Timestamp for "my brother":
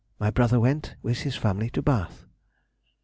0.19-0.59